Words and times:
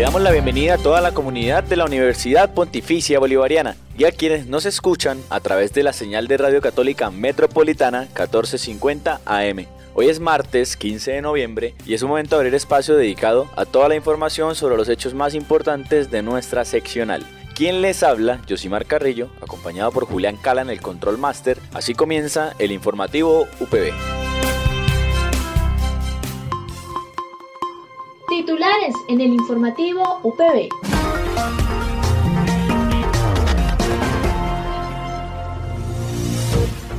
Le 0.00 0.06
damos 0.06 0.22
la 0.22 0.30
bienvenida 0.30 0.76
a 0.76 0.78
toda 0.78 1.02
la 1.02 1.12
comunidad 1.12 1.62
de 1.62 1.76
la 1.76 1.84
Universidad 1.84 2.54
Pontificia 2.54 3.18
Bolivariana 3.18 3.76
y 3.98 4.04
a 4.04 4.12
quienes 4.12 4.46
nos 4.46 4.64
escuchan 4.64 5.22
a 5.28 5.40
través 5.40 5.74
de 5.74 5.82
la 5.82 5.92
señal 5.92 6.26
de 6.26 6.38
Radio 6.38 6.62
Católica 6.62 7.10
Metropolitana 7.10 8.04
1450 8.04 9.20
AM. 9.26 9.66
Hoy 9.92 10.08
es 10.08 10.18
martes 10.18 10.78
15 10.78 11.12
de 11.12 11.20
noviembre 11.20 11.74
y 11.84 11.92
es 11.92 12.00
un 12.00 12.08
momento 12.08 12.36
de 12.36 12.40
abrir 12.40 12.54
espacio 12.54 12.96
dedicado 12.96 13.50
a 13.56 13.66
toda 13.66 13.90
la 13.90 13.94
información 13.94 14.54
sobre 14.54 14.78
los 14.78 14.88
hechos 14.88 15.12
más 15.12 15.34
importantes 15.34 16.10
de 16.10 16.22
nuestra 16.22 16.64
seccional. 16.64 17.22
Quien 17.54 17.82
les 17.82 18.02
habla, 18.02 18.40
Josimar 18.48 18.86
Carrillo, 18.86 19.28
acompañado 19.42 19.92
por 19.92 20.06
Julián 20.06 20.38
Cala 20.38 20.62
en 20.62 20.70
el 20.70 20.80
Control 20.80 21.18
Master. 21.18 21.58
Así 21.74 21.92
comienza 21.92 22.54
el 22.58 22.72
informativo 22.72 23.46
UPB. 23.60 24.19
Titulares 28.50 28.96
en 29.06 29.20
el 29.20 29.32
informativo 29.32 30.18
UPB. 30.24 30.70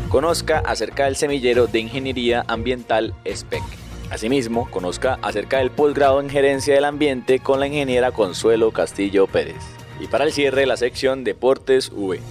Conozca 0.08 0.60
acerca 0.60 1.06
del 1.06 1.18
semillero 1.18 1.68
de 1.68 1.80
Ingeniería 1.80 2.46
Ambiental 2.48 3.14
SPEC. 3.26 3.64
Asimismo, 4.10 4.72
conozca 4.72 5.20
acerca 5.22 5.58
del 5.58 5.72
posgrado 5.72 6.22
en 6.22 6.30
Gerencia 6.30 6.74
del 6.74 6.86
Ambiente 6.86 7.40
con 7.40 7.60
la 7.60 7.68
ingeniera 7.68 8.14
Consuelo 8.14 8.72
Castillo 8.72 9.28
Pérez. 9.28 9.62
Y 10.00 10.08
para 10.08 10.24
el 10.24 10.32
cierre, 10.32 10.66
la 10.66 10.78
sección 10.78 11.26
Deportes 11.26 11.92
V. 11.94 12.22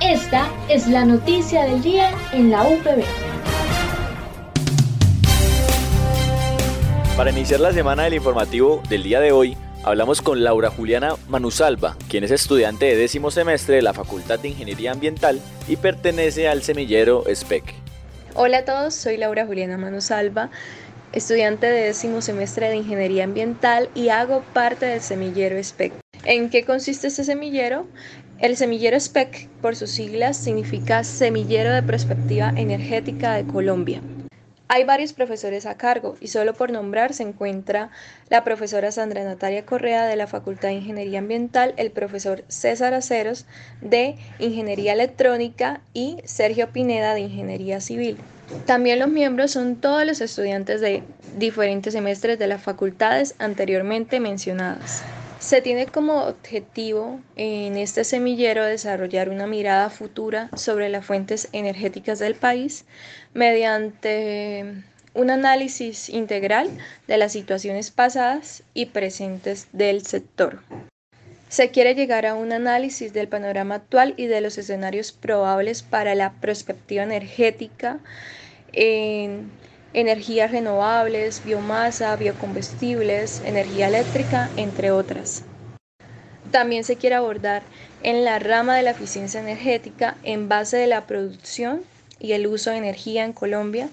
Esta 0.00 0.48
es 0.68 0.86
la 0.86 1.04
noticia 1.04 1.64
del 1.64 1.82
día 1.82 2.12
en 2.32 2.52
la 2.52 2.62
UPB. 2.62 3.29
Para 7.20 7.32
iniciar 7.32 7.60
la 7.60 7.74
semana 7.74 8.04
del 8.04 8.14
informativo 8.14 8.82
del 8.88 9.02
día 9.02 9.20
de 9.20 9.30
hoy, 9.30 9.54
hablamos 9.84 10.22
con 10.22 10.42
Laura 10.42 10.70
Juliana 10.70 11.16
Manusalva, 11.28 11.98
quien 12.08 12.24
es 12.24 12.30
estudiante 12.30 12.86
de 12.86 12.96
décimo 12.96 13.30
semestre 13.30 13.76
de 13.76 13.82
la 13.82 13.92
Facultad 13.92 14.38
de 14.38 14.48
Ingeniería 14.48 14.92
Ambiental 14.92 15.38
y 15.68 15.76
pertenece 15.76 16.48
al 16.48 16.62
semillero 16.62 17.24
SPEC. 17.30 17.74
Hola 18.32 18.60
a 18.60 18.64
todos, 18.64 18.94
soy 18.94 19.18
Laura 19.18 19.44
Juliana 19.44 19.76
Manusalva, 19.76 20.48
estudiante 21.12 21.66
de 21.66 21.88
décimo 21.88 22.22
semestre 22.22 22.70
de 22.70 22.76
Ingeniería 22.76 23.24
Ambiental 23.24 23.90
y 23.94 24.08
hago 24.08 24.42
parte 24.54 24.86
del 24.86 25.02
semillero 25.02 25.62
SPEC. 25.62 25.92
¿En 26.24 26.48
qué 26.48 26.64
consiste 26.64 27.08
este 27.08 27.24
semillero? 27.24 27.86
El 28.38 28.56
semillero 28.56 28.98
SPEC, 28.98 29.50
por 29.60 29.76
sus 29.76 29.90
siglas, 29.90 30.38
significa 30.38 31.04
Semillero 31.04 31.70
de 31.74 31.82
Perspectiva 31.82 32.50
Energética 32.56 33.34
de 33.34 33.44
Colombia. 33.44 34.00
Hay 34.72 34.84
varios 34.84 35.12
profesores 35.12 35.66
a 35.66 35.76
cargo 35.76 36.16
y 36.20 36.28
solo 36.28 36.54
por 36.54 36.70
nombrar 36.70 37.12
se 37.12 37.24
encuentra 37.24 37.90
la 38.28 38.44
profesora 38.44 38.92
Sandra 38.92 39.24
Natalia 39.24 39.66
Correa 39.66 40.06
de 40.06 40.14
la 40.14 40.28
Facultad 40.28 40.68
de 40.68 40.74
Ingeniería 40.74 41.18
Ambiental, 41.18 41.74
el 41.76 41.90
profesor 41.90 42.44
César 42.46 42.94
Aceros 42.94 43.46
de 43.80 44.14
Ingeniería 44.38 44.92
Electrónica 44.92 45.80
y 45.92 46.18
Sergio 46.24 46.68
Pineda 46.68 47.14
de 47.14 47.22
Ingeniería 47.22 47.80
Civil. 47.80 48.16
También 48.64 49.00
los 49.00 49.08
miembros 49.08 49.50
son 49.50 49.74
todos 49.74 50.06
los 50.06 50.20
estudiantes 50.20 50.80
de 50.80 51.02
diferentes 51.36 51.92
semestres 51.92 52.38
de 52.38 52.46
las 52.46 52.62
facultades 52.62 53.34
anteriormente 53.40 54.20
mencionadas. 54.20 55.02
Se 55.40 55.62
tiene 55.62 55.86
como 55.86 56.24
objetivo 56.24 57.18
en 57.34 57.78
este 57.78 58.04
semillero 58.04 58.62
desarrollar 58.62 59.30
una 59.30 59.46
mirada 59.46 59.88
futura 59.88 60.50
sobre 60.54 60.90
las 60.90 61.06
fuentes 61.06 61.48
energéticas 61.52 62.18
del 62.18 62.34
país 62.34 62.84
mediante 63.32 64.84
un 65.14 65.30
análisis 65.30 66.10
integral 66.10 66.68
de 67.06 67.16
las 67.16 67.32
situaciones 67.32 67.90
pasadas 67.90 68.64
y 68.74 68.86
presentes 68.86 69.66
del 69.72 70.04
sector. 70.04 70.60
Se 71.48 71.70
quiere 71.70 71.94
llegar 71.94 72.26
a 72.26 72.34
un 72.34 72.52
análisis 72.52 73.14
del 73.14 73.28
panorama 73.28 73.76
actual 73.76 74.12
y 74.18 74.26
de 74.26 74.42
los 74.42 74.58
escenarios 74.58 75.10
probables 75.10 75.82
para 75.82 76.14
la 76.14 76.32
perspectiva 76.34 77.02
energética 77.02 77.98
en 78.72 79.50
energías 79.92 80.50
renovables, 80.50 81.42
biomasa, 81.44 82.16
biocombustibles, 82.16 83.42
energía 83.44 83.88
eléctrica, 83.88 84.50
entre 84.56 84.90
otras. 84.90 85.44
También 86.50 86.84
se 86.84 86.96
quiere 86.96 87.16
abordar 87.16 87.62
en 88.02 88.24
la 88.24 88.38
rama 88.38 88.76
de 88.76 88.82
la 88.82 88.90
eficiencia 88.90 89.40
energética 89.40 90.16
en 90.22 90.48
base 90.48 90.76
de 90.76 90.86
la 90.86 91.06
producción 91.06 91.82
y 92.18 92.32
el 92.32 92.46
uso 92.46 92.70
de 92.70 92.76
energía 92.76 93.24
en 93.24 93.32
Colombia 93.32 93.88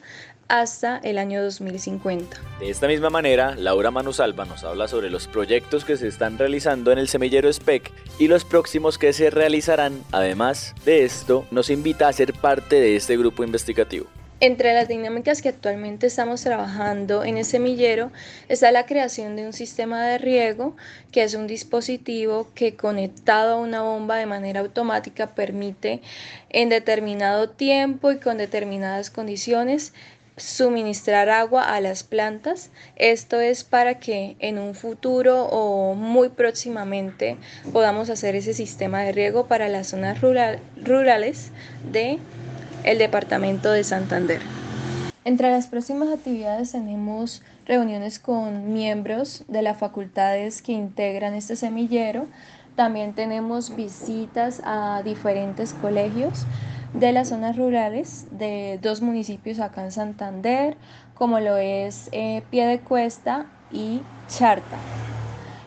hasta 0.47 0.97
el 0.99 1.17
año 1.17 1.43
2050. 1.43 2.37
De 2.59 2.69
esta 2.69 2.87
misma 2.87 3.09
manera, 3.09 3.55
Laura 3.55 3.91
Manusalva 3.91 4.45
nos 4.45 4.63
habla 4.63 4.87
sobre 4.87 5.09
los 5.09 5.27
proyectos 5.27 5.83
que 5.83 5.97
se 5.97 6.07
están 6.07 6.37
realizando 6.37 6.91
en 6.91 6.99
el 6.99 7.09
semillero 7.09 7.51
SPEC 7.51 7.91
y 8.17 8.27
los 8.27 8.45
próximos 8.45 8.97
que 8.97 9.13
se 9.13 9.29
realizarán. 9.29 10.01
Además 10.11 10.73
de 10.85 11.03
esto, 11.03 11.45
nos 11.51 11.69
invita 11.69 12.07
a 12.07 12.13
ser 12.13 12.33
parte 12.33 12.79
de 12.79 12.95
este 12.95 13.17
grupo 13.17 13.43
investigativo. 13.43 14.07
Entre 14.39 14.71
las 14.75 14.87
dinámicas 14.87 15.41
que 15.41 15.49
actualmente 15.49 16.05
estamos 16.05 16.43
trabajando 16.43 17.23
en 17.23 17.37
el 17.37 17.45
semillero 17.45 18.11
está 18.49 18.71
la 18.71 18.85
creación 18.85 19.35
de 19.35 19.47
un 19.47 19.53
sistema 19.53 20.05
de 20.05 20.19
riego, 20.19 20.75
que 21.11 21.23
es 21.23 21.33
un 21.33 21.47
dispositivo 21.47 22.47
que 22.53 22.75
conectado 22.75 23.53
a 23.55 23.59
una 23.59 23.81
bomba 23.81 24.17
de 24.17 24.27
manera 24.27 24.59
automática 24.59 25.33
permite 25.33 26.01
en 26.51 26.69
determinado 26.69 27.49
tiempo 27.49 28.11
y 28.11 28.19
con 28.19 28.37
determinadas 28.37 29.09
condiciones 29.09 29.93
suministrar 30.35 31.29
agua 31.29 31.73
a 31.73 31.81
las 31.81 32.03
plantas. 32.03 32.69
Esto 32.95 33.41
es 33.41 33.63
para 33.63 33.97
que 33.97 34.35
en 34.37 34.59
un 34.59 34.75
futuro 34.75 35.45
o 35.45 35.95
muy 35.95 36.29
próximamente 36.29 37.37
podamos 37.73 38.11
hacer 38.11 38.35
ese 38.35 38.53
sistema 38.53 39.01
de 39.01 39.13
riego 39.13 39.47
para 39.47 39.67
las 39.67 39.87
zonas 39.87 40.21
rurales 40.21 41.51
de 41.91 42.19
el 42.87 42.99
departamento 42.99 43.69
de 43.71 43.83
Santander. 43.83 44.41
Entre 45.25 45.51
las 45.51 45.67
próximas 45.67 46.07
actividades 46.07 46.71
tenemos 46.71 47.43
reuniones 47.65 48.17
con 48.17 48.71
miembros 48.71 49.43
de 49.49 49.61
las 49.61 49.77
facultades 49.77 50.61
que 50.61 50.71
integran 50.71 51.33
este 51.33 51.57
semillero. 51.57 52.27
También 52.77 53.13
tenemos 53.13 53.75
visitas 53.75 54.61
a 54.63 55.01
diferentes 55.03 55.73
colegios 55.73 56.45
de 56.93 57.11
las 57.11 57.27
zonas 57.27 57.57
rurales 57.57 58.27
de 58.31 58.79
dos 58.81 59.01
municipios 59.01 59.59
acá 59.59 59.83
en 59.83 59.91
Santander, 59.91 60.77
como 61.13 61.41
lo 61.41 61.57
es 61.57 62.07
eh, 62.13 62.41
Piedecuesta 62.49 63.47
y 63.69 64.01
Charta. 64.29 64.77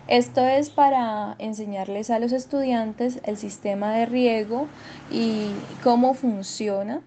Esto 0.09 0.41
es 0.41 0.71
para 0.71 1.37
enseñarles 1.39 2.09
a 2.09 2.19
los 2.19 2.33
estudiantes 2.33 3.21
el 3.25 3.37
sistema 3.37 3.93
de 3.93 4.07
riego 4.07 4.67
y 5.11 5.51
cómo 5.85 6.15
funciona 6.15 7.03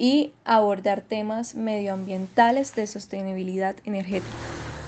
y 0.00 0.32
abordar 0.46 1.02
temas 1.02 1.54
medioambientales 1.54 2.74
de 2.74 2.86
sostenibilidad 2.86 3.76
energética. 3.84 4.34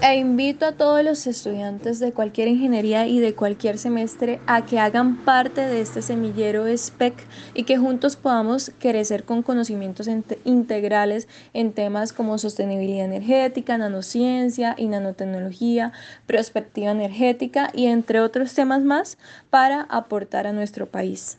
E 0.01 0.17
invito 0.17 0.67
a 0.67 0.73
todos 0.73 1.05
los 1.05 1.29
estudiantes 1.29 2.01
de 2.01 2.13
cualquier 2.13 2.49
ingeniería 2.49 3.07
y 3.07 3.21
de 3.21 3.35
cualquier 3.35 3.79
semestre 3.79 4.41
a 4.47 4.65
que 4.67 4.81
hagan 4.81 5.19
parte 5.19 5.61
de 5.61 5.81
este 5.81 6.03
semillero 6.03 6.65
SPEC 6.67 7.15
y 7.55 7.63
que 7.63 7.79
juntos 7.79 8.17
podamos 8.17 8.73
crecer 8.81 9.23
con 9.23 9.43
conocimientos 9.43 10.09
integrales 10.45 11.29
en 11.53 11.73
temas 11.73 12.13
como 12.13 12.39
sostenibilidad 12.39 13.05
energética, 13.05 13.79
nanociencia 13.79 14.75
y 14.77 14.89
nanotecnología, 14.89 15.93
perspectiva 16.27 16.91
energética 16.91 17.71
y 17.73 17.87
entre 17.87 18.21
otros 18.21 18.55
temas 18.55 18.83
más 18.83 19.19
para 19.51 19.83
aportar 19.83 20.49
a 20.49 20.53
nuestro 20.53 20.87
país. 20.87 21.39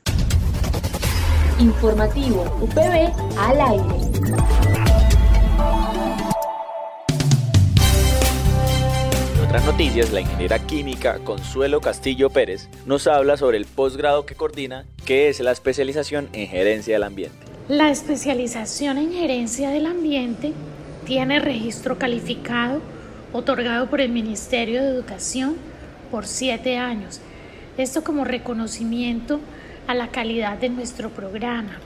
Informativo 1.59 2.43
UPB 2.61 3.13
al 3.37 3.61
aire. 3.61 3.95
En 9.35 9.45
otras 9.45 9.65
noticias, 9.65 10.11
la 10.11 10.21
ingeniera 10.21 10.59
química 10.59 11.19
Consuelo 11.19 11.79
Castillo 11.79 12.29
Pérez 12.29 12.69
nos 12.85 13.05
habla 13.05 13.37
sobre 13.37 13.57
el 13.57 13.65
posgrado 13.65 14.25
que 14.25 14.35
coordina, 14.35 14.85
que 15.05 15.29
es 15.29 15.39
la 15.41 15.51
especialización 15.51 16.27
en 16.33 16.47
gerencia 16.47 16.95
del 16.95 17.03
ambiente. 17.03 17.37
La 17.69 17.91
especialización 17.91 18.97
en 18.97 19.13
gerencia 19.13 19.69
del 19.69 19.85
ambiente 19.85 20.53
tiene 21.05 21.39
registro 21.39 21.99
calificado 21.99 22.81
otorgado 23.31 23.89
por 23.89 24.01
el 24.01 24.09
Ministerio 24.09 24.81
de 24.81 24.89
Educación 24.89 25.55
por 26.09 26.25
siete 26.25 26.77
años. 26.77 27.21
Esto 27.77 28.03
como 28.03 28.23
reconocimiento 28.23 29.39
a 29.87 29.93
la 29.93 30.07
calidad 30.09 30.57
de 30.57 30.69
nuestro 30.69 31.09
programa. 31.09 31.77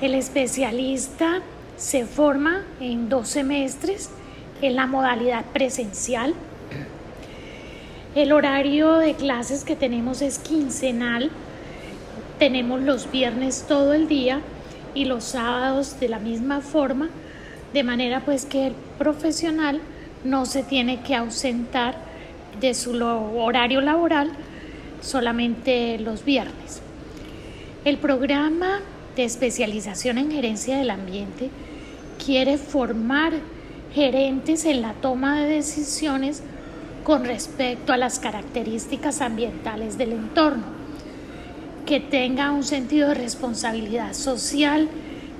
El 0.00 0.14
especialista 0.14 1.42
se 1.76 2.04
forma 2.04 2.62
en 2.80 3.08
dos 3.08 3.28
semestres 3.28 4.10
en 4.62 4.76
la 4.76 4.86
modalidad 4.86 5.44
presencial. 5.46 6.34
El 8.14 8.32
horario 8.32 8.94
de 8.94 9.14
clases 9.14 9.64
que 9.64 9.76
tenemos 9.76 10.22
es 10.22 10.38
quincenal. 10.38 11.30
Tenemos 12.38 12.80
los 12.80 13.10
viernes 13.10 13.64
todo 13.68 13.94
el 13.94 14.08
día 14.08 14.40
y 14.94 15.04
los 15.04 15.24
sábados 15.24 16.00
de 16.00 16.08
la 16.08 16.18
misma 16.18 16.60
forma, 16.60 17.08
de 17.72 17.82
manera 17.82 18.20
pues 18.24 18.44
que 18.44 18.68
el 18.68 18.74
profesional 18.98 19.80
no 20.24 20.46
se 20.46 20.62
tiene 20.62 21.02
que 21.02 21.14
ausentar 21.14 21.96
de 22.60 22.74
su 22.74 22.92
horario 23.02 23.80
laboral 23.80 24.32
solamente 25.00 25.98
los 25.98 26.24
viernes. 26.24 26.82
El 27.84 27.98
programa 27.98 28.80
de 29.16 29.24
especialización 29.24 30.18
en 30.18 30.30
gerencia 30.30 30.78
del 30.78 30.90
ambiente 30.90 31.50
quiere 32.24 32.58
formar 32.58 33.32
gerentes 33.94 34.64
en 34.64 34.82
la 34.82 34.92
toma 34.94 35.40
de 35.40 35.54
decisiones 35.54 36.42
con 37.04 37.24
respecto 37.24 37.92
a 37.92 37.96
las 37.96 38.18
características 38.18 39.20
ambientales 39.22 39.96
del 39.96 40.12
entorno, 40.12 40.64
que 41.86 42.00
tenga 42.00 42.52
un 42.52 42.64
sentido 42.64 43.08
de 43.08 43.14
responsabilidad 43.14 44.12
social, 44.12 44.88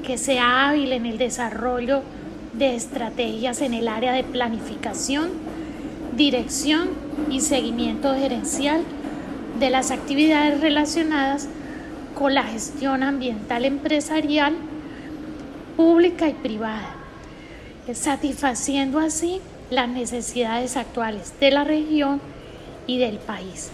que 0.02 0.16
sea 0.16 0.68
hábil 0.68 0.92
en 0.92 1.04
el 1.04 1.18
desarrollo 1.18 2.02
de 2.54 2.74
estrategias 2.74 3.60
en 3.60 3.74
el 3.74 3.88
área 3.88 4.12
de 4.12 4.24
planificación, 4.24 5.28
dirección 6.16 6.88
y 7.30 7.40
seguimiento 7.40 8.14
gerencial 8.14 8.82
de 9.58 9.70
las 9.70 9.90
actividades 9.90 10.60
relacionadas 10.60 11.48
con 12.14 12.34
la 12.34 12.44
gestión 12.44 13.02
ambiental 13.02 13.64
empresarial, 13.64 14.54
pública 15.76 16.28
y 16.28 16.34
privada, 16.34 16.94
satisfaciendo 17.92 18.98
así 18.98 19.40
las 19.70 19.88
necesidades 19.88 20.76
actuales 20.76 21.32
de 21.40 21.50
la 21.50 21.64
región 21.64 22.20
y 22.86 22.98
del 22.98 23.18
país. 23.18 23.70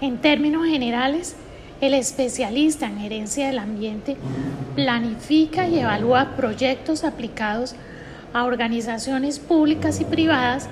En 0.00 0.18
términos 0.18 0.66
generales, 0.66 1.36
el 1.80 1.94
especialista 1.94 2.86
en 2.86 2.98
gerencia 2.98 3.46
del 3.46 3.58
ambiente 3.58 4.16
planifica 4.74 5.68
y 5.68 5.78
evalúa 5.78 6.36
proyectos 6.36 7.04
aplicados 7.04 7.74
a 8.32 8.44
organizaciones 8.44 9.38
públicas 9.38 10.00
y 10.00 10.04
privadas 10.04 10.68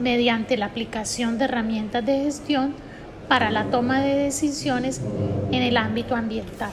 mediante 0.00 0.56
la 0.56 0.66
aplicación 0.66 1.38
de 1.38 1.46
herramientas 1.46 2.04
de 2.04 2.20
gestión 2.20 2.87
para 3.28 3.50
la 3.50 3.64
toma 3.70 4.00
de 4.00 4.14
decisiones 4.14 5.00
en 5.52 5.62
el 5.62 5.76
ámbito 5.76 6.16
ambiental. 6.16 6.72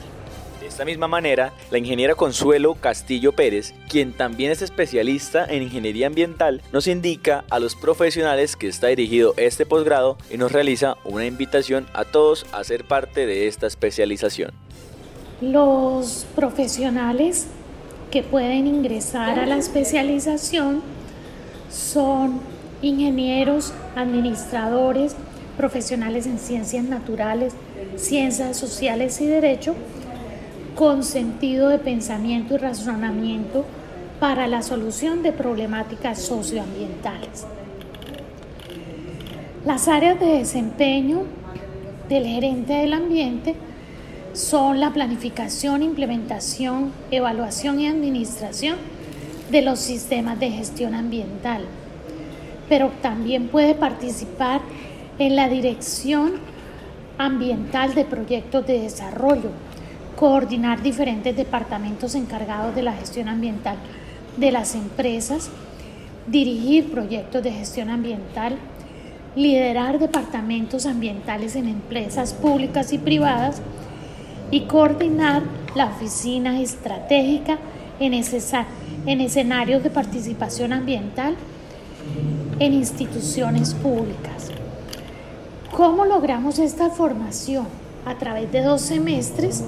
De 0.60 0.66
esta 0.66 0.84
misma 0.84 1.06
manera, 1.06 1.52
la 1.70 1.78
ingeniera 1.78 2.14
Consuelo 2.14 2.74
Castillo 2.74 3.32
Pérez, 3.32 3.72
quien 3.88 4.12
también 4.12 4.50
es 4.50 4.62
especialista 4.62 5.44
en 5.44 5.62
ingeniería 5.62 6.08
ambiental, 6.08 6.60
nos 6.72 6.86
indica 6.88 7.44
a 7.50 7.60
los 7.60 7.76
profesionales 7.76 8.56
que 8.56 8.66
está 8.66 8.88
dirigido 8.88 9.34
este 9.36 9.64
posgrado 9.64 10.18
y 10.30 10.38
nos 10.38 10.50
realiza 10.50 10.96
una 11.04 11.26
invitación 11.26 11.86
a 11.94 12.04
todos 12.04 12.46
a 12.52 12.64
ser 12.64 12.84
parte 12.84 13.26
de 13.26 13.46
esta 13.46 13.66
especialización. 13.66 14.50
Los 15.40 16.26
profesionales 16.34 17.46
que 18.10 18.22
pueden 18.22 18.66
ingresar 18.66 19.38
a 19.38 19.46
la 19.46 19.58
especialización 19.58 20.82
son 21.70 22.40
ingenieros, 22.82 23.72
administradores, 23.94 25.16
profesionales 25.56 26.26
en 26.26 26.38
ciencias 26.38 26.84
naturales, 26.84 27.54
ciencias 27.96 28.56
sociales 28.56 29.20
y 29.20 29.26
derecho, 29.26 29.74
con 30.74 31.02
sentido 31.02 31.68
de 31.68 31.78
pensamiento 31.78 32.54
y 32.54 32.58
razonamiento 32.58 33.64
para 34.20 34.46
la 34.46 34.62
solución 34.62 35.22
de 35.22 35.32
problemáticas 35.32 36.20
socioambientales. 36.20 37.46
Las 39.64 39.88
áreas 39.88 40.20
de 40.20 40.26
desempeño 40.26 41.24
del 42.08 42.26
gerente 42.26 42.74
del 42.74 42.92
ambiente 42.92 43.56
son 44.32 44.80
la 44.80 44.92
planificación, 44.92 45.82
implementación, 45.82 46.92
evaluación 47.10 47.80
y 47.80 47.88
administración 47.88 48.76
de 49.50 49.62
los 49.62 49.80
sistemas 49.80 50.38
de 50.38 50.50
gestión 50.50 50.94
ambiental, 50.94 51.62
pero 52.68 52.90
también 53.00 53.48
puede 53.48 53.74
participar 53.74 54.60
en 55.18 55.36
la 55.36 55.48
dirección 55.48 56.34
ambiental 57.18 57.94
de 57.94 58.04
proyectos 58.04 58.66
de 58.66 58.80
desarrollo, 58.80 59.50
coordinar 60.16 60.82
diferentes 60.82 61.36
departamentos 61.36 62.14
encargados 62.14 62.74
de 62.74 62.82
la 62.82 62.92
gestión 62.92 63.28
ambiental 63.28 63.76
de 64.36 64.52
las 64.52 64.74
empresas, 64.74 65.50
dirigir 66.26 66.90
proyectos 66.90 67.42
de 67.42 67.52
gestión 67.52 67.90
ambiental, 67.90 68.56
liderar 69.34 69.98
departamentos 69.98 70.86
ambientales 70.86 71.56
en 71.56 71.68
empresas 71.68 72.32
públicas 72.32 72.92
y 72.92 72.98
privadas 72.98 73.60
y 74.50 74.62
coordinar 74.62 75.42
la 75.74 75.86
oficina 75.86 76.60
estratégica 76.60 77.58
en, 78.00 78.14
en 78.14 79.20
escenarios 79.20 79.82
de 79.82 79.90
participación 79.90 80.72
ambiental 80.72 81.36
en 82.58 82.72
instituciones 82.72 83.74
públicas. 83.74 84.50
¿Cómo 85.76 86.06
logramos 86.06 86.58
esta 86.58 86.88
formación? 86.88 87.66
A 88.06 88.14
través 88.14 88.50
de 88.50 88.62
dos 88.62 88.80
semestres, 88.80 89.62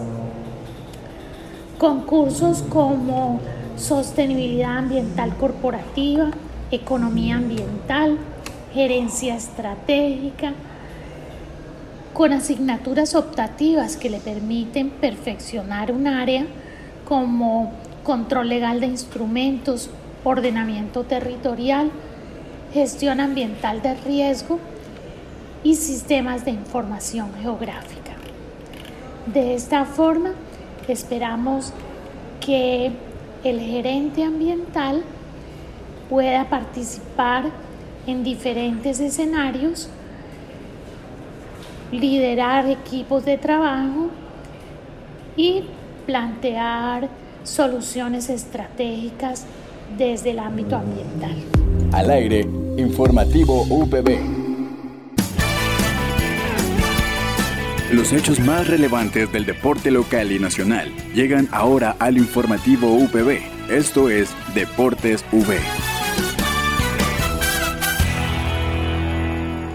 concursos 1.76 2.62
como 2.62 3.40
sostenibilidad 3.76 4.78
ambiental 4.78 5.36
corporativa, 5.36 6.30
economía 6.70 7.36
ambiental, 7.36 8.16
gerencia 8.72 9.36
estratégica, 9.36 10.54
con 12.14 12.32
asignaturas 12.32 13.14
optativas 13.14 13.98
que 13.98 14.08
le 14.08 14.18
permiten 14.18 14.88
perfeccionar 14.88 15.92
un 15.92 16.06
área 16.06 16.46
como 17.06 17.70
control 18.02 18.48
legal 18.48 18.80
de 18.80 18.86
instrumentos, 18.86 19.90
ordenamiento 20.24 21.04
territorial, 21.04 21.90
gestión 22.72 23.20
ambiental 23.20 23.82
de 23.82 23.94
riesgo 23.94 24.58
y 25.62 25.74
sistemas 25.74 26.44
de 26.44 26.52
información 26.52 27.30
geográfica. 27.40 28.12
De 29.26 29.54
esta 29.54 29.84
forma, 29.84 30.32
esperamos 30.86 31.72
que 32.40 32.92
el 33.44 33.60
gerente 33.60 34.24
ambiental 34.24 35.02
pueda 36.08 36.48
participar 36.48 37.50
en 38.06 38.24
diferentes 38.24 39.00
escenarios, 39.00 39.88
liderar 41.92 42.66
equipos 42.66 43.24
de 43.24 43.36
trabajo 43.36 44.08
y 45.36 45.64
plantear 46.06 47.08
soluciones 47.44 48.30
estratégicas 48.30 49.44
desde 49.96 50.30
el 50.30 50.38
ámbito 50.38 50.76
ambiental. 50.76 51.36
Al 51.92 52.10
aire, 52.10 52.40
informativo 52.76 53.62
UPB. 53.68 54.37
Los 57.90 58.12
hechos 58.12 58.38
más 58.40 58.68
relevantes 58.68 59.32
del 59.32 59.46
deporte 59.46 59.90
local 59.90 60.30
y 60.30 60.38
nacional 60.38 60.92
llegan 61.14 61.48
ahora 61.52 61.96
al 61.98 62.18
informativo 62.18 62.92
UPB. 62.92 63.38
Esto 63.70 64.10
es 64.10 64.28
Deportes 64.54 65.24
V. 65.32 65.56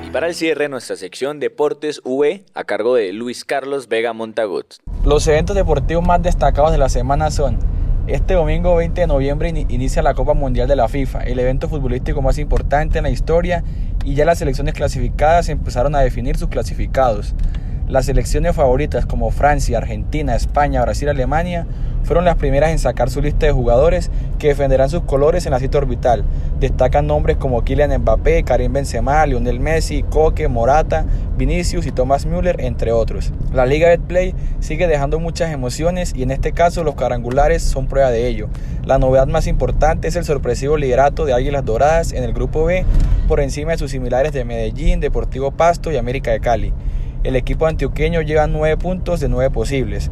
Y 0.05 0.12
para 0.12 0.27
el 0.27 0.36
cierre, 0.36 0.70
nuestra 0.70 0.96
sección 0.96 1.39
Deportes 1.39 2.01
V 2.03 2.46
a 2.53 2.63
cargo 2.65 2.93
de 2.93 3.13
Luis 3.13 3.46
Carlos 3.46 3.88
Vega 3.88 4.13
Montagut. 4.13 4.75
Los 5.03 5.25
eventos 5.25 5.55
deportivos 5.55 6.05
más 6.05 6.22
destacados 6.22 6.72
de 6.72 6.77
la 6.77 6.89
semana 6.89 7.32
son 7.32 7.58
este 8.05 8.36
domingo 8.36 8.75
20 8.75 9.01
de 9.01 9.08
noviembre 9.08 9.50
inicia 9.50 10.03
la 10.03 10.13
Copa 10.13 10.36
Mundial 10.36 10.67
de 10.67 10.75
la 10.75 10.88
FIFA, 10.88 11.24
el 11.24 11.39
evento 11.39 11.67
futbolístico 11.67 12.22
más 12.22 12.38
importante 12.38 13.00
en 13.00 13.05
la 13.05 13.10
historia 13.10 13.63
y 14.05 14.13
ya 14.13 14.24
las 14.24 14.38
selecciones 14.38 14.75
clasificadas 14.75 15.50
empezaron 15.50 15.96
a 15.96 16.01
definir 16.01 16.38
sus 16.38 16.50
clasificados. 16.50 17.34
Las 17.88 18.06
selecciones 18.06 18.56
favoritas 18.56 19.06
como 19.06 19.30
Francia, 19.30 19.78
Argentina, 19.78 20.36
España, 20.36 20.82
Brasil 20.82 21.10
Alemania 21.10 21.68
fueron 22.04 22.25
las 22.25 22.36
primeras 22.36 22.72
en 22.72 22.80
sacar 22.80 23.10
su 23.10 23.22
lista 23.22 23.46
de 23.46 23.52
jugadores 23.52 24.10
que 24.40 24.50
defenderán 24.50 24.90
sus 24.90 25.04
colores 25.04 25.46
en 25.46 25.52
la 25.52 25.60
cita 25.60 25.78
orbital. 25.78 26.24
Destacan 26.60 27.08
nombres 27.08 27.38
como 27.38 27.63
Kylian 27.63 27.98
Mbappé, 28.00 28.44
Karim 28.44 28.74
Benzema, 28.74 29.25
Lionel 29.25 29.60
Messi, 29.60 30.04
Coque, 30.04 30.48
Morata, 30.48 31.06
Vinicius 31.38 31.86
y 31.86 31.92
Thomas 31.92 32.25
Müller, 32.25 32.60
entre 32.62 32.92
otros. 32.92 33.32
La 33.54 33.66
Liga 33.66 33.90
Betplay 33.90 34.34
sigue 34.60 34.88
dejando 34.88 35.20
muchas 35.20 35.52
emociones 35.52 36.13
y 36.16 36.24
en 36.24 36.32
este 36.32 36.52
caso 36.52 36.84
los 36.84 36.96
carangulares 36.96 37.63
son 37.63 37.88
prueba 37.88 38.12
de 38.12 38.28
ello. 38.28 38.50
La 38.86 38.98
novedad 38.98 39.28
más 39.28 39.48
importante 39.48 40.08
es 40.08 40.16
el 40.16 40.25
sorpresivo 40.25 40.78
liderato 40.78 41.25
de 41.25 41.34
Águilas 41.34 41.63
Doradas 41.66 42.12
en 42.12 42.24
el 42.24 42.34
grupo 42.34 42.66
B 42.66 42.86
por 43.28 43.40
encima 43.40 43.72
de 43.72 43.78
sus 43.78 43.92
similares 43.92 44.34
de 44.34 44.46
Medellín, 44.46 45.00
Deportivo 45.00 45.52
Pasto 45.52 45.92
y 45.92 45.98
América 45.98 46.32
de 46.32 46.40
Cali. 46.42 46.74
El 47.24 47.38
equipo 47.38 47.68
antioqueño 47.68 48.22
lleva 48.22 48.48
9 48.48 48.77
puntos 48.77 49.20
de 49.20 49.30
9 49.30 49.50
posibles 49.50 50.12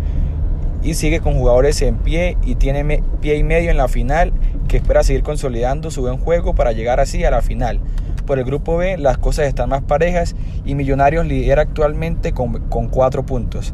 y 0.82 0.94
sigue 0.94 1.20
con 1.20 1.34
jugadores 1.34 1.82
en 1.82 1.98
pie 1.98 2.38
y 2.44 2.56
tiene 2.56 3.04
pie 3.20 3.36
y 3.36 3.44
medio 3.44 3.70
en 3.70 3.78
la 3.78 3.88
final 3.88 4.32
que 4.68 4.78
espera 4.78 5.04
seguir 5.04 5.22
consolidando 5.22 5.92
su 5.92 6.02
buen 6.02 6.18
juego 6.18 6.56
para 6.56 6.72
llegar 6.72 7.00
así 7.00 7.24
a 7.26 7.32
la 7.32 7.42
final. 7.42 7.80
Por 8.26 8.40
el 8.40 8.46
grupo 8.46 8.78
B 8.78 8.98
las 8.98 9.18
cosas 9.18 9.48
están 9.48 9.70
más 9.70 9.82
parejas 9.82 10.36
y 10.64 10.76
Millonarios 10.76 11.26
lidera 11.26 11.64
actualmente 11.64 12.32
con, 12.32 12.70
con 12.70 12.88
4 12.88 13.26
puntos. 13.26 13.74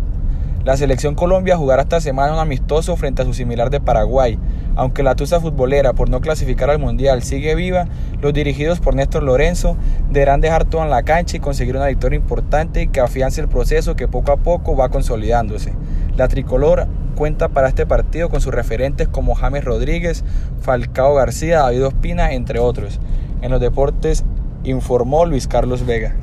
La 0.66 0.76
selección 0.76 1.16
Colombia 1.16 1.56
jugará 1.56 1.84
esta 1.84 2.02
semana 2.02 2.34
un 2.34 2.40
amistoso 2.40 2.98
frente 2.98 3.22
a 3.22 3.26
su 3.26 3.34
similar 3.34 3.70
de 3.70 3.80
Paraguay. 3.80 4.40
Aunque 4.78 5.02
la 5.02 5.16
tusa 5.16 5.42
futbolera 5.42 5.94
por 5.94 6.08
no 6.08 6.22
clasificar 6.22 6.70
al 6.70 6.78
Mundial 6.78 7.24
sigue 7.24 7.56
viva, 7.56 7.88
los 8.22 8.32
dirigidos 8.32 8.80
por 8.80 8.94
Néstor 8.94 9.24
Lorenzo 9.24 9.76
deberán 10.12 10.40
dejar 10.40 10.66
todo 10.66 10.84
en 10.84 10.92
la 10.92 11.02
cancha 11.02 11.36
y 11.36 11.40
conseguir 11.40 11.76
una 11.76 11.88
victoria 11.88 12.18
importante 12.18 12.86
que 12.88 13.00
afiance 13.00 13.42
el 13.42 13.48
proceso 13.48 13.96
que 13.96 14.08
poco 14.08 14.32
a 14.32 14.38
poco 14.38 14.76
va 14.78 14.90
consolidándose. 14.90 15.74
La 16.16 16.28
tricolor 16.28 16.88
cuenta 17.16 17.50
para 17.50 17.70
este 17.70 17.88
partido 17.88 18.30
con 18.30 18.40
sus 18.40 18.54
referentes 18.54 19.08
como 19.08 19.34
James 19.34 19.64
Rodríguez, 19.64 20.24
Falcao 20.62 21.16
García, 21.16 21.62
David 21.62 21.88
Ospina, 21.88 22.34
entre 22.34 22.60
otros. 22.60 23.00
En 23.42 23.50
los 23.50 23.60
deportes 23.60 24.26
informó 24.64 25.26
Luis 25.26 25.48
Carlos 25.48 25.88
Vega. 25.88 26.16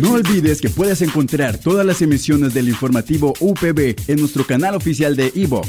No 0.00 0.12
olvides 0.12 0.60
que 0.60 0.70
puedes 0.70 1.02
encontrar 1.02 1.58
todas 1.58 1.84
las 1.84 2.00
emisiones 2.00 2.54
del 2.54 2.68
informativo 2.68 3.34
UPB 3.40 3.94
en 4.08 4.18
nuestro 4.18 4.46
canal 4.46 4.74
oficial 4.74 5.16
de 5.16 5.30
iVox, 5.34 5.68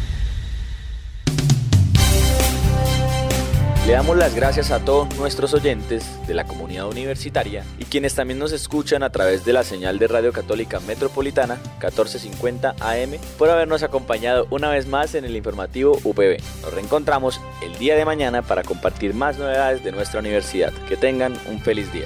Le 3.87 3.93
damos 3.93 4.15
las 4.15 4.35
gracias 4.35 4.69
a 4.69 4.85
todos 4.85 5.17
nuestros 5.17 5.55
oyentes 5.55 6.05
de 6.27 6.35
la 6.35 6.45
comunidad 6.45 6.87
universitaria 6.87 7.65
y 7.79 7.85
quienes 7.85 8.13
también 8.13 8.37
nos 8.37 8.51
escuchan 8.51 9.01
a 9.01 9.09
través 9.09 9.43
de 9.43 9.53
la 9.53 9.63
señal 9.63 9.97
de 9.97 10.07
Radio 10.07 10.31
Católica 10.31 10.79
Metropolitana 10.81 11.55
1450 11.55 12.75
AM 12.79 13.13
por 13.39 13.49
habernos 13.49 13.81
acompañado 13.81 14.45
una 14.51 14.69
vez 14.69 14.85
más 14.85 15.15
en 15.15 15.25
el 15.25 15.35
informativo 15.35 15.97
UPB. 16.03 16.37
Nos 16.61 16.73
reencontramos 16.75 17.41
el 17.63 17.75
día 17.79 17.95
de 17.95 18.05
mañana 18.05 18.43
para 18.43 18.61
compartir 18.61 19.15
más 19.15 19.39
novedades 19.39 19.83
de 19.83 19.91
nuestra 19.91 20.19
universidad. 20.19 20.71
Que 20.87 20.95
tengan 20.95 21.33
un 21.49 21.59
feliz 21.59 21.91
día. 21.91 22.05